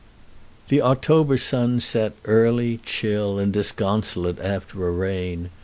[0.69, 5.51] The October sun set early, chill, and disconsolate after a rain.